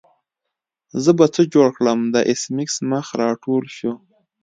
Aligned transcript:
زه 1.03 1.11
به 1.17 1.25
څه 1.35 1.41
جوړ 1.53 1.67
کړم 1.77 1.99
د 2.13 2.15
ایس 2.29 2.43
میکس 2.55 2.75
مخ 2.91 3.05
راټول 3.21 3.63
شو 3.77 3.91